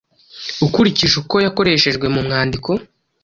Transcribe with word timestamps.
ukurikije 0.65 1.15
uko 1.21 1.35
yakoreshejwe 1.45 2.05
mu 2.15 2.21
mwandiko: 2.25 2.69